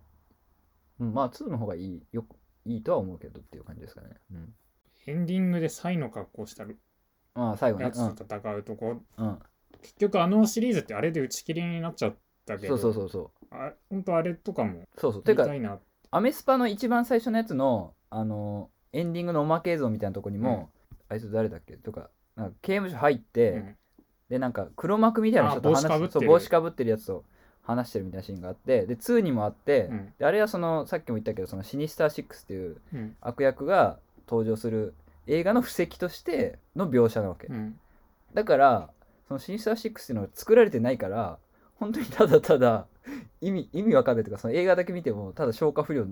[1.01, 4.09] うん、まあ2の方がいい、よく、いいとは思うけどっていう感じですかね。
[4.33, 4.55] うん。
[5.07, 6.65] エンディングでサイの格好した
[7.35, 9.39] まあ最後ねや、つと戦うとこ、うん、うん。
[9.83, 13.55] 結局あのシリーズってあれで打ち切りになっちゃったけどそうそうそうそう。
[13.55, 15.23] あ本当あれとかもそうそう。
[15.23, 15.79] てか見た、いな
[16.11, 20.71] アメスパの一番最初のやつの、あのエンディングのおまけ映像みたいなとこにも、
[21.09, 21.77] あいつ誰だっけ？
[21.77, 23.77] とかなんか刑務所入って、うん
[24.29, 27.25] でなんか黒幕みたいな人と話あ帽子かぶってるそう帽子かぶってるやつと
[27.69, 30.13] 話してるみたいなシーンがあってで2にもあって、うん。
[30.19, 33.17] であれはそのさっきも言ったけどそのシニスター6っていううん。
[33.21, 34.95] 悪役が登場する
[35.27, 37.79] 映画の布石としての描写なわけ、うん。
[38.33, 38.91] だから
[39.29, 41.39] そのシニスター6っていうのが作られてないから
[41.75, 42.87] 本当にただただ
[43.43, 46.07] 意味意味わかんないというかその映画だけ見てもただ消化不良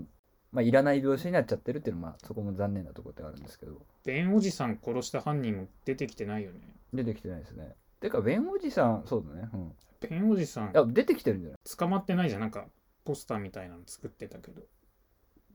[0.51, 3.81] まあいらない描写になっちゃってるっていうのはまあそこも残念なところではあるんですけど。
[4.05, 6.59] ベンおじさん殺した犯人も出てきてないよね。
[6.93, 7.75] 出てきてないですね。
[7.99, 9.49] てかベンおじさんそうだね。
[9.53, 10.69] うんベンおじさん。
[10.69, 11.59] いや出てきてるんじゃない？
[11.77, 12.41] 捕まってないじゃん。
[12.41, 12.65] なんか
[13.05, 14.61] ポスターみたいなの作ってたけど。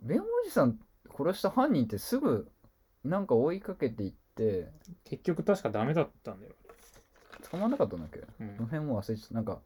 [0.03, 0.79] ベンおじさん
[1.17, 2.49] 殺した犯人ってすぐ
[3.05, 4.71] なんか追いかけていって。
[5.05, 6.53] 結局確かダメだったんだよ、
[7.51, 8.21] 捕まんなかったんだっけ？
[8.21, 9.35] うこのん、辺も忘れちゃった。
[9.35, 9.61] なんか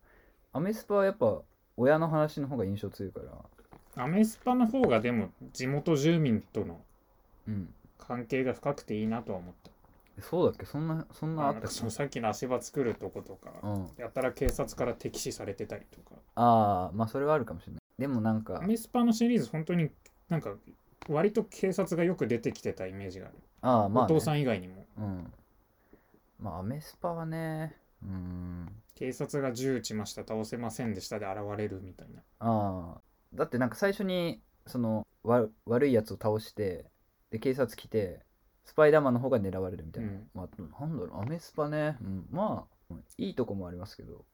[0.52, 1.40] アメスパはやっぱ
[1.76, 3.20] 親の話の方が印象強いか
[3.96, 4.04] ら。
[4.04, 6.80] アメスパの方がでも地元住民との
[7.48, 7.72] うん。
[7.98, 9.65] 関係が深くていいなとは思った
[10.20, 10.66] そうだっけ？
[10.66, 11.90] そんなそんなあったっけ？
[11.90, 13.90] さっきの足場作るとことか、うん。
[13.98, 16.16] やったら警察から敵視されてたりとか。
[16.34, 17.80] ああまあそれはあるかもしれない。
[17.98, 19.90] でもなんかアメスパのシリーズ本当に
[20.28, 20.54] なんか
[21.08, 24.86] 割と警察がよく出てきてたイメージがある、ああまあ、ね、お父さん以外にも。
[24.98, 25.32] うん。
[26.38, 28.68] まあアメスパはねうん。
[28.94, 32.22] 警察が銃撃ちました倒せませんでしたで現れるみたいな。
[32.40, 33.00] ああ
[33.34, 36.86] だってなんか最初にそのわ悪いやつを倒して
[37.30, 38.20] で警察来て
[38.66, 40.28] スパイダーマンの方が狙われるみたいな、うん。
[40.34, 40.46] まあ
[40.80, 44.24] なんだろうアメスパね、うん、まあうんいいとこもありますけど。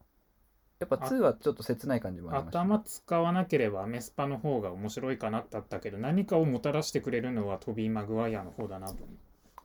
[0.81, 8.97] やっぱ2はちょっと切ない感じもありました、頭使わなければアメスパの方が面白いかなだったけど何かをもたらしてくれるのはトビー・マグワイアの方だなと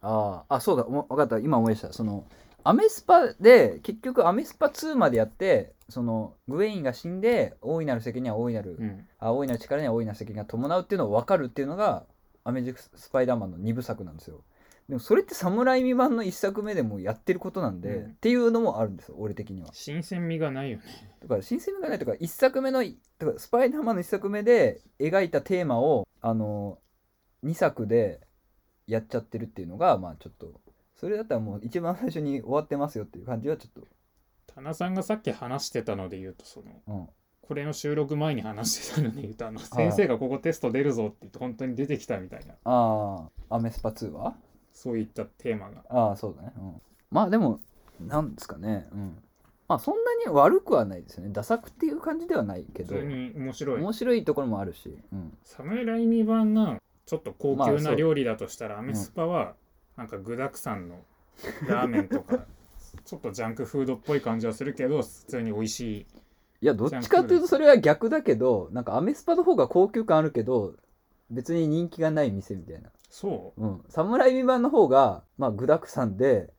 [0.02, 0.86] あああそうだ。
[0.86, 1.40] お分かった。
[1.40, 1.92] 今思い出した。
[1.92, 2.28] その
[2.64, 9.08] アメスパで結局アメスパ2までやってそのグウェインが死んで大いなる責任は大いなる、うん。
[9.18, 12.04] あ大いなる力には大いなる責任が伴うっていうのを分かるっていうのが
[12.44, 14.44] アメジックスパイダーマンの2部作なんですよ
[14.88, 18.12] でもそれって侍未版の1作目でもやってることなんで、うん。
[18.12, 19.70] っていうのもあるんですよ俺的には。
[19.74, 20.84] 新鮮味がないよね。
[21.22, 22.84] だから新鮮味がないとか1作目の
[23.20, 26.80] とかスパイダーマンの1作目で描いたテーマをあの
[27.44, 28.22] 2作で
[28.88, 30.62] やっちゃってるっていうのがまあちょっと
[30.96, 33.84] それだったらもう一番最初に終わってますよっていう感じはちょっ
[34.58, 37.08] 田中さんがさっき話してたので言うとそのと、うん、
[37.42, 42.56] これの収録前に話してたので言うとあの先生がここテスト出るぞって言って本当に出てきたみたいな。
[42.64, 43.56] ああ。
[43.56, 44.36] アメスパ2は？
[44.78, 45.84] そういったテーマが。
[45.90, 47.60] ああそうだね、うん、まあでも
[48.00, 48.88] なんですかね。
[48.94, 49.18] うん。
[49.68, 51.32] まあそんなに悪くはないですよね。
[51.34, 52.94] ダ作っていう感じではないけど。
[52.94, 53.82] 普通に面白い。
[53.82, 59.56] 面白いところもあるし、うん、サムライミ版がちょっと高級な料理だとしたら、アメスパは
[59.96, 61.00] なんか具だくさんの
[61.68, 62.46] ラーメンとか
[63.04, 66.06] ちょっとジャンクフードっぽい感じはするけど普通に美味しい。
[66.62, 70.76] いやどっちかというとそれは逆だけどなんかアメスパの方が高級感あるけど
[71.30, 73.66] 別に人気がない店みたいなそう？
[73.66, 73.84] ん。
[73.90, 76.54] 侍未版の方がまあ具だくさんで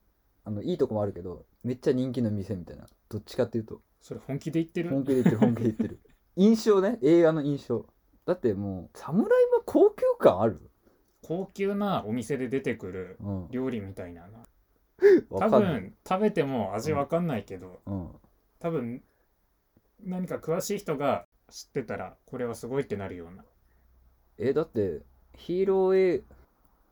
[0.45, 2.87] あのいいとこもあるけどめっちゃ人気の店みたいな。
[3.09, 3.77] どっちかっていうと。
[3.77, 4.91] うそれ本気で言ってる？
[4.91, 6.01] 本気で言ってる本気で言ってる。
[6.37, 6.99] 印象ね。
[7.03, 7.87] 映画の印象。
[8.27, 10.71] だってもう侍は高級感ある？
[11.23, 13.49] 高級なお店で出てくるうん。
[13.51, 14.45] 料理みたいなの。
[15.31, 15.81] 多わかんない。
[15.81, 18.09] 分食べても味わかんないけど、うん。
[18.59, 19.03] 多分
[20.01, 23.45] 何か詳しい人が知ってたらこれはすごいってなるような。
[24.39, 25.03] えだって
[25.35, 26.25] ヒーロー映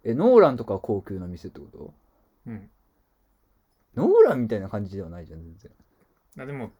[0.08, 1.94] えノーランとかは高級な店ってこと？
[2.46, 2.70] うん。
[3.96, 5.72] ノーランみたいな感じではないじゃん全然。
[6.38, 6.70] あでも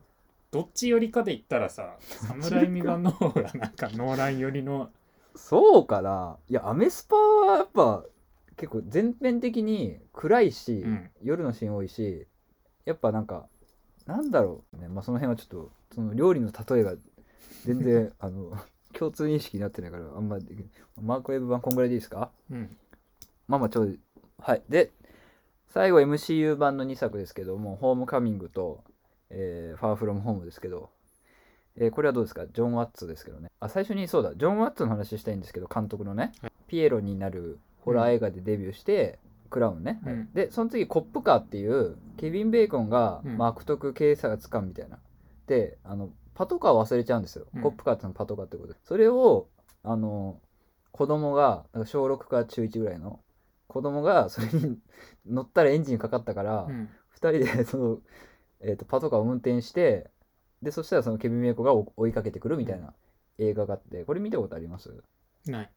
[0.53, 4.91] どっち寄りかで言ったらさ侍味版の方がなんかノーラン寄りの
[5.35, 6.37] そうかな。
[6.49, 8.05] いやアメスパはやっぱ
[8.57, 11.11] 結構全面的に暗いし、うん。
[11.23, 12.27] 夜のシーン多いし
[12.85, 13.49] やっぱなんか
[14.07, 14.87] なんだろうね。
[14.89, 16.95] まあその辺はちょっとその料理の例えが
[17.65, 18.57] 全然あの
[18.95, 20.65] 共通認識になってないからあんまでき
[21.03, 22.31] マークウェブ版こんぐらいでいいですか？
[22.51, 22.77] うん
[23.49, 23.93] まあまあちょうど
[24.39, 24.63] はい。
[24.69, 24.93] で
[25.69, 28.83] 最後 MCU 版の2作ですけども「ホームカミング」と
[29.31, 30.91] 「えーファーフロムホーム」ですけど、
[31.77, 32.47] えーこれはどうですか？
[32.47, 33.51] ジョン・ワッツですけどね。
[33.61, 34.35] あ最初にそうだ。
[34.35, 36.53] ジョン・ワッツの話したいんですけど監督のね、はい。
[36.67, 39.19] ピエロになるホラー映画でデビューして、
[39.51, 40.01] クラウンね、
[40.35, 43.37] でその次コップカーっていうケビン・ベーコンが、うん。
[43.37, 44.99] まあ、悪徳警察官みたいな。
[45.47, 47.63] であのパトカーを忘れちゃうんですよ、うん。
[47.63, 48.79] コップカーってのはパトカーってことで。
[48.85, 49.47] それを
[49.83, 50.41] あの
[50.93, 53.21] 子供が小6か中1ぐらいの
[53.77, 54.79] 子供が それに
[55.27, 56.89] 乗ったらエンジンかかったから、うん。
[57.15, 57.99] 2人でその、
[58.61, 60.11] えー、とパトカーを運転して
[60.63, 62.95] でそしたらそのケビン・メイコが追追いかけてくるみたいな
[63.37, 65.03] 映画があってこれ見たことあります？
[65.47, 65.71] ない。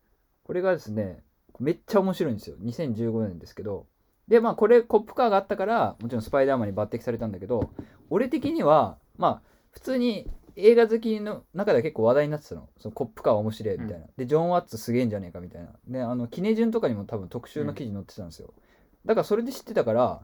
[0.44, 1.24] これがですね
[1.60, 2.56] めっちゃ面白いんですよ。
[2.62, 3.86] 2015年ですけど。
[4.30, 7.72] でまあこれコップカーがあったからもちろんスパイダーマンに抜擢されたんだけど
[8.10, 12.70] 俺的にはまあ普通に映画好きの中では結構話題になってたの。
[12.80, 15.70] そのコップカー面白いみたいな、でジョン・ワッツすげえんじゃねえかみたいな。
[15.88, 18.54] であのキネジュンとかにも多分特集の記事載ってたんですよ、
[19.06, 20.22] だからそれで知ってたから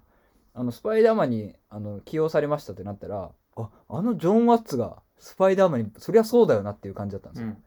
[0.54, 7.58] あのスパイダーマンにあの起用されましたってなったらああのジョン・ワッツがスパイダーマンにそりゃそうだよなっていう感じだったんですよ、うん。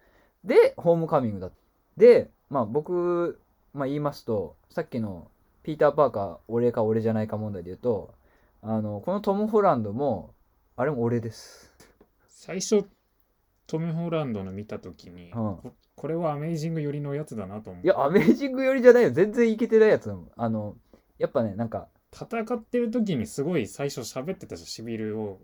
[0.44, 1.50] でホームカミングだ。
[1.96, 3.40] でまあ僕、
[3.74, 5.30] まあ、言いますとさっきの
[5.62, 8.14] ピーター・パーカー俺か俺じゃないか問題で言うと
[8.62, 10.34] あのこのトム・ホランドも
[10.76, 11.67] あれも俺です
[12.48, 12.88] 最初
[13.66, 15.32] トム・ホランドの見た時に、うん。
[15.32, 17.84] ここれはアメイジング寄りのやつだなと思う。
[17.84, 19.10] いやアメージング寄りじゃないよ。
[19.10, 20.30] 全然いけてないやつだもん。
[20.34, 20.74] あの
[21.18, 25.40] やっぱねなんか戦ってる時にすごい最初喋ってたじゃんシビル・ウォー。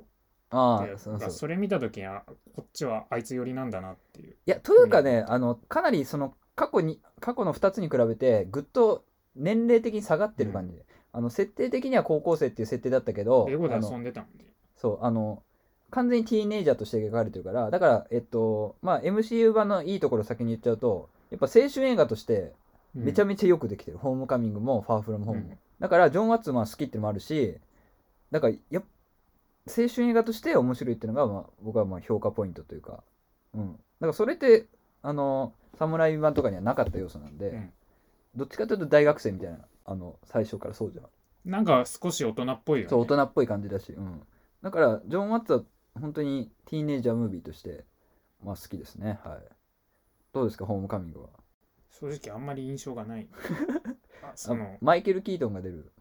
[0.49, 1.31] あであそうそう。
[1.31, 2.23] それ見た時にあ
[2.57, 4.31] こっちはあいつ寄りなんだなっていう。
[4.31, 9.05] いやというかね、あのかなりその過去に過去の2つに比べてぐっと
[9.37, 15.43] 年齢的に下がってる感じで、あの設定的には高校生っていう設定だったけど英語で遊んでたんでそうあの
[15.91, 22.53] 完全にティーネイジャーとして描かれてるからだからえっとまあ MCU 版のいいところを先に言っちゃうとやっぱ青春映画として
[22.95, 25.59] めちゃめちゃよくできてる、ホームカミングもファーフロムホームも、うん。
[25.81, 27.59] だからジョン・ワッツまあ好きってのもあるし
[28.31, 28.85] だからやっ
[29.67, 33.03] 青春映画として面白いっていうのが、まあ、僕はまあ評価ポイントというか、
[33.55, 34.67] うん、だからそれって
[35.03, 37.73] あの侍版とかにはなかった要素なんで、うん。
[38.37, 41.51] どっちかというと大学生みたいなあの最初からそうじゃん。
[41.51, 42.91] なんか少し大人っぽいよね。
[42.91, 44.23] そう大人っぽい感じだし、うん、
[44.63, 45.63] だからジョン・ワッツは
[46.01, 47.85] 本当にティーネイジャームービーとして、
[48.45, 49.19] まあ、好きですね。
[49.25, 49.39] はい。
[50.33, 51.29] どうですかホームカミングは？
[51.91, 53.29] 正直あんまり印象がない。
[54.23, 55.93] あそあのマイケル・キートンが出る、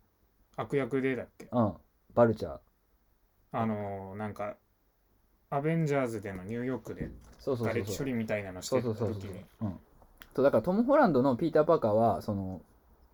[0.56, 1.48] 悪役でだっけ？
[1.52, 1.74] うん、
[2.16, 2.60] バルチャー。
[3.52, 4.58] あのーなんか
[5.52, 7.98] アベンジャーズでのニューヨークでそうそうそう瓦礫そう。
[8.00, 9.46] 処理みたいなのしてた時に。
[9.62, 9.80] うん、
[10.36, 12.62] そうだからトム・ホランドのピーター・パーカーはその、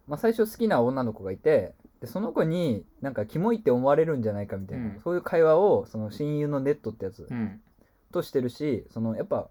[0.08, 5.00] まあ、最初好きな女の子がいてでその子になんかキモいって思われるんじゃないかみたいな、うん。
[5.04, 7.62] そういう会話をその親友のネットってやつうん。
[8.12, 9.50] としてるしそのやっぱ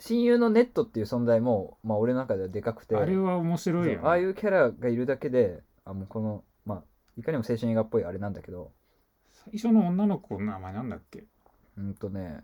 [0.00, 6.82] 親友のネットっていう存在も、まあ、俺の中ではでかくてあれは面白いよ、ね、ああいうキャラがいるだけであもうこのまあ
[7.16, 8.72] いかにも青春映画っぽいあれなんだけど
[9.44, 11.24] 最初の女の子の名前なんだっけ？
[11.76, 12.40] うんとね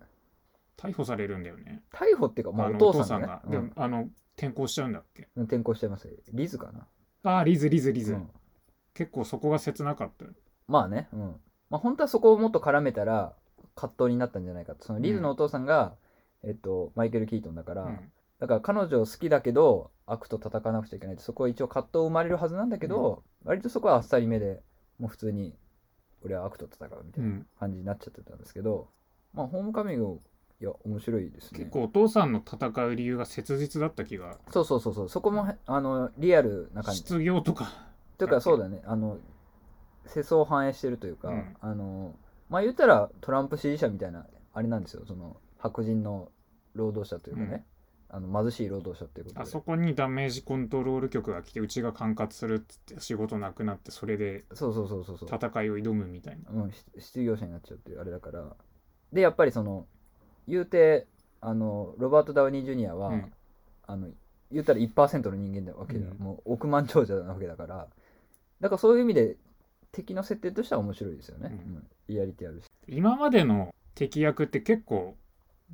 [0.76, 1.82] 逮捕されるんだよね。
[1.92, 3.50] 逮捕っていうか、まあ、お父さんが,、ね。
[3.52, 5.28] でもあの転校しちゃうんだっけ？
[5.36, 6.08] うん、転校しちゃいます。
[6.32, 6.86] リズかな。
[7.30, 8.28] ああリズリズリズ、うん
[8.94, 10.30] 結構そこが切なかったよ。
[10.66, 11.36] まあね、うん。
[11.70, 13.34] まあ本当はそこをもっと絡めたら
[13.74, 14.84] 葛藤になったんじゃないかと。
[14.84, 15.94] そのリズのお父さんが、
[16.42, 18.12] えっと、マイケル・キートンだから、うん。
[18.38, 24.62] だから彼女好きだけど悪と戦わなくちゃいけないってそこは一応葛藤生まれるはずなんだけど、割とそこはあっさりめで
[24.98, 25.54] もう普通に
[26.24, 27.46] 俺は悪と戦うみたいなうん。
[27.58, 28.88] 感じになっちゃってたんですけど、
[29.32, 30.20] まあホームカミング
[30.60, 31.58] いや面白いですね。
[31.58, 34.38] 結構お父さんの戦う理由が切実だった気が。
[34.52, 35.08] そうそうそうそう。
[35.08, 37.00] そこもあのリアルな感じ。
[37.00, 37.72] 失業とか
[38.18, 38.82] というかそうだね。
[38.84, 39.18] あの
[40.06, 41.56] 世相を反映してるというか、うん。
[41.60, 42.14] あの
[42.48, 45.04] まあ言ったらトランプ支持者みたいなあれなんですよ。
[45.06, 46.30] その白人の
[46.74, 47.64] 労働者というかね、
[48.08, 49.42] あの貧しい労働者っていうことで。
[49.42, 56.62] あそこにダメージコントロール局が来てうちが管轄するっつって仕事なくなってそれでそうそうそうそうそう、戦いを挑むみたいな。
[56.62, 58.44] うん、し失業者になっちゃうっていうあれだから。
[59.12, 59.86] でやっぱりその
[60.46, 61.06] 言うて
[61.40, 63.32] あのロバート・ダウニー・ジュニアは、うん。
[63.86, 64.08] あの
[64.52, 66.18] 言ったら1%の人間なわけだ、うん。
[66.18, 67.88] もう億万長者なわけだから
[68.64, 69.36] だからそういう意味で
[69.92, 71.74] 敵の設定としては面白いですよね、うん。
[71.74, 71.86] うん。
[72.08, 72.66] リアリティあるし。
[72.88, 75.16] 今までの敵役って結構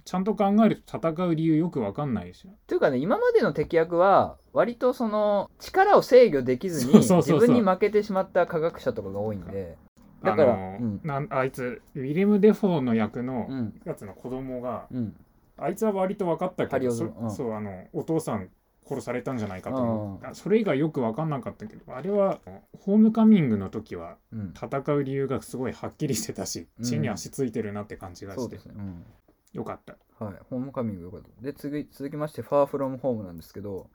[0.05, 2.53] ちゃんと考えると戦う理由よくわかんないですよ。
[2.67, 9.79] というかね今までの敵役は割とその力を制御できずに 自分に負けてしまった科学者とかが多いんで。
[10.25, 11.01] だからうん。
[11.05, 13.81] なんあいつウィレム・デフォーの役のうん。
[13.85, 15.17] やつの子供が、うん。
[15.57, 18.51] あいつは割と分かったけどそうあのお父さん
[18.87, 20.25] 殺されたんじゃないかと思う。
[20.25, 20.29] ん。
[20.29, 22.41] うあそれ以外よく分かんなかったけどあれは
[22.79, 24.55] ホームカミングの時はうん。
[24.55, 26.85] 戦う理由がすごいはっきりしてたしうん。
[26.85, 28.75] 地に足ついてるなって感じがして、ですね。
[28.77, 29.05] うん。
[29.53, 29.97] よかった。
[30.25, 31.43] はい、ホームカミングよかった。
[31.43, 33.89] で、次続きまして、ファーフロムホームなんですけど、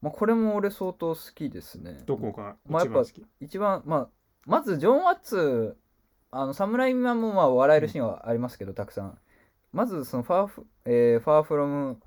[0.00, 2.02] まあ、これも俺相当好きですね。
[2.06, 4.08] どこがまあ一番好き、一番、まあ、
[4.46, 5.76] まず、ジョン・ワッツ、
[6.30, 9.18] あの、侍マンもまあ笑えるシーンはありますけど、たくさん。
[9.72, 11.98] まず、そのファーフ、えーファーフロム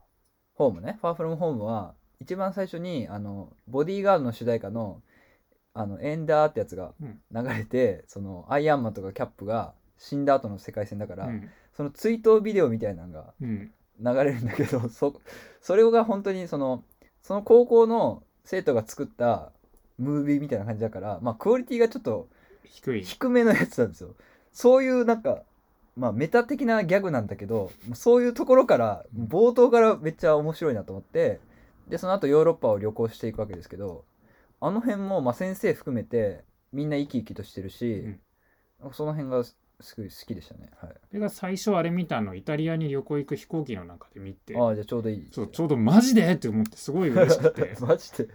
[0.53, 0.97] ホームね。
[1.01, 5.01] ファーフロムホームは、一番最初に、あの、ボディーガードの主題歌の、
[5.73, 7.19] あの、エンダーってやつがうん。
[7.31, 11.49] 流れて、その、アイアンマンとかキャップが死んだ後の世界線だから、うん。
[11.77, 13.71] その追悼ビデオみたいなのがうん。
[13.99, 15.19] 流れるんだけど そ
[15.61, 16.83] それが本当にその
[17.21, 19.51] その高校の生徒が作った
[19.97, 22.27] ムービーみたいな感じだからまあクオリティがちょっと
[22.63, 23.03] 低い。
[23.03, 24.15] 低めのやつなんですよ。
[24.51, 25.43] そういうなんか
[25.95, 31.39] まあメタ的なギャグなんだけどそういうところから冒頭からめっちゃ面白いなと思って
[31.87, 34.05] でその後ヨーロッパを旅行していくわけですけど
[34.59, 38.17] あの辺もまあ先生含めてみんな生き生きとしてるし、
[38.91, 44.57] その辺がすごい好きでしたね、はい、それが最初あれ見たのイタリアに旅行行く飛行機の中で見て。
[44.57, 47.77] ああじゃあちょうどいいそうちょうどマジでって思ってすごい嬉しくて。
[47.81, 48.27] マジで。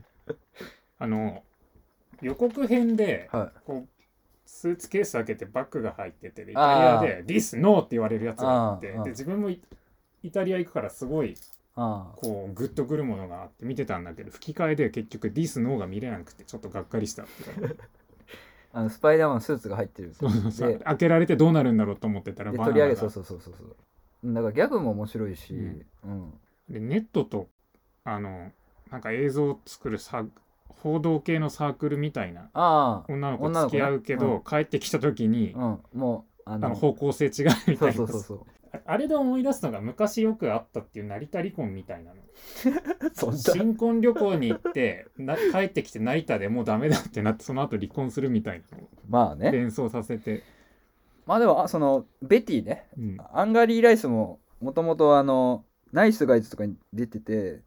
[0.99, 1.43] あの
[2.21, 3.61] 予告編ではい。
[3.67, 3.89] こう
[4.47, 9.61] スーツケース開けてバッグが入っててでイタリアで「This No」って言われるやつがあってで自分もイ
[10.23, 11.35] イタリア行くからすごい
[11.75, 17.75] こうグッとくるものがあって見てたんだけど吹き替えで結局「This No」が見れなくてちょっとがっかりしたっていう。
[17.77, 17.85] か
[18.75, 20.69] あのスパイダーマンスーツが入ってるそうそうそう。
[20.71, 22.81] で開けられてどうなるんだろうと思ってたらでバナナが。
[22.81, 23.67] 取り上げそうそうそうそうそう。
[24.25, 25.87] うんだからギャグも面白いし、うん。
[26.05, 26.33] うん。
[26.69, 27.49] でネットと
[28.05, 28.53] あの
[28.91, 30.25] なんか映像を作るサ
[30.69, 35.99] 報道系のサークルみたいなあ女の子付き合うけど、帰ってきた時に、あうん。
[35.99, 37.31] もうああの方向性違う
[37.69, 37.93] みそうたいな。
[37.95, 42.21] そうそうそうああれで思い出すのが昔よくあったっていう成田離婚みたいなの。
[43.37, 48.85] 新婚旅行に行って な帰ってきて成田でもうダメだってなってその後離婚するみたいなの。
[48.85, 49.53] をまあね。
[49.53, 50.43] 連想させて、
[51.27, 52.89] まあでもあそのベティね。
[52.97, 53.17] うん。
[53.33, 57.61] アンガリー・ライスももともとあのナイスガイズとかに出てて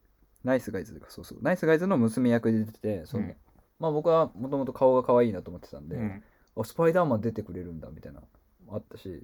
[0.44, 1.40] ナイスガイズかそうそう。
[1.42, 3.36] ナイスガイズの娘役で出ててそう、うん。
[3.80, 6.24] まあ僕はもともと顔が可愛いなと思ってたんで、うん。
[6.58, 8.22] あスパイダーマン出てくれるんだみたいな
[8.70, 9.24] あったし、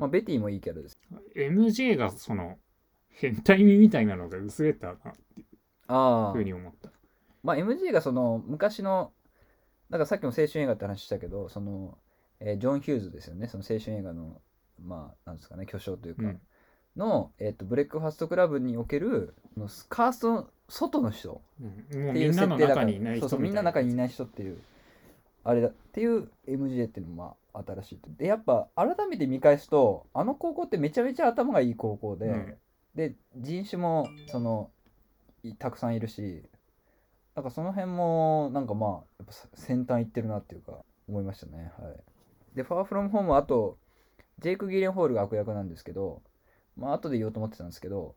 [0.00, 0.98] まあ、ベティもいいキャラです。
[1.36, 2.56] MJ がその
[3.10, 4.96] 変態味みたいなのが薄れたなっ
[5.34, 5.46] ていう
[5.88, 6.90] あふうに思った。
[7.42, 9.12] まあ MG がその昔の
[9.90, 11.98] だからさっきも青春映画って話したけどその、
[12.40, 13.46] えージョン・ヒューズですよね。
[13.48, 14.40] その青春映画の
[14.82, 16.40] まあなんですかね巨匠というか、うん。
[16.96, 21.42] の、えー、とブレックファストクラブにおけるそのカーストの外の人。
[21.60, 22.86] っていうみんなの設定だから。
[22.86, 24.58] 中にいない人そうそうみんなの中にいいない人っていう
[25.44, 32.54] あれだっていう MJ っていうのもまあ新しいでやっぱ改めて見返すとあの高校ってめちゃめちゃ頭がいい高校で、うん。
[32.94, 34.70] で人種もその
[35.42, 36.42] いたくさんいるし
[37.34, 41.72] なんかその辺もなんかまあやっぱ先端いってるなっていうか思いましたね。
[41.78, 42.56] はい。
[42.56, 43.78] でファーフロムホームはあと
[44.40, 46.22] ジェイク・ギレンホールが悪役なんですけど
[46.76, 48.16] まあ後で言おうと思ってたんですけど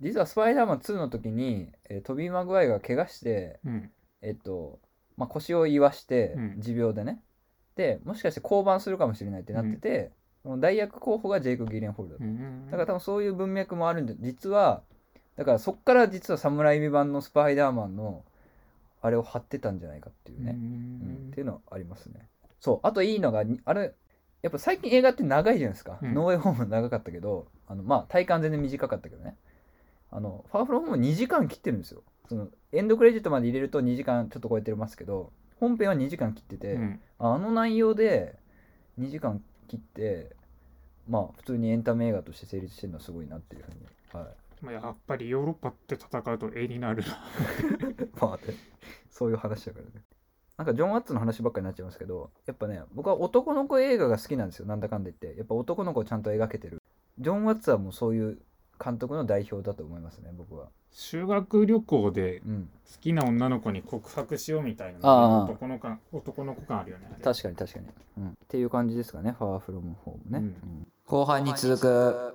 [0.00, 3.90] 実はスパイダーマン2の時に、えートビー・マグワイが怪我してうん。
[4.20, 4.80] えっと、
[5.18, 6.54] まあ、腰を言わしてうん。
[6.58, 7.20] 持病でね、
[7.74, 12.24] でもしかして降板するかもしれないってなってて、その代役候補がジェイク・ギレンホールだった。
[12.24, 14.82] うんだから多分そういう文脈もあるんで実は
[15.36, 18.24] だからそっから実は侍未版のスパイダーマンの
[19.02, 21.28] あれを貼ってたんじゃないかっていうね、ううんん。
[21.30, 22.28] っていうのはありますね。
[22.60, 23.92] そうあといいのがにあれ
[24.42, 26.14] やっぱ最近映画って長いじゃないですか、うん。
[26.14, 29.36] ノーウェイホーム長かったけどあのまあ体感全然短かったけどね。
[30.10, 37.00] あのファーフロムホーム2時間切ってるんですよそのエンドクレジットまで入れると2時間ちょっと超えてますけど本編は2時間切ってて、うん。
[37.18, 38.36] あの内容で
[39.00, 40.36] 2時間切って
[41.08, 43.76] まあ普通にエンタメ映画として成立してるのはすごいなっていうふうに
[44.12, 44.64] はい。
[44.64, 47.24] まあやっぱりヨーロッパって戦うと絵になるな。
[48.20, 48.54] まあね
[49.10, 49.90] そういう話だからね。
[50.56, 54.66] なんかジョン・ワッツの話ばっかりになっちゃいますけどやっぱね僕は男の子映画が好きなんですよ。
[54.66, 55.38] なんだかんだ言って。
[55.38, 56.82] やっぱ男の子をちゃんと描けてる。
[57.18, 58.38] ジョン・ワッツはもうそういう
[58.82, 60.68] 監督の代表だと思いますね僕は。
[60.90, 62.70] 修学旅行でうん。
[62.90, 65.44] 好きな女の子に告白しようみたいなああ。
[65.44, 67.10] 男の感男の子感あるよね。
[67.22, 67.86] 確かに確かに、
[68.18, 70.44] うん、っていう感じですかねファーフロムホームね、うん。
[70.44, 70.86] うん。
[71.06, 72.34] 後半に続く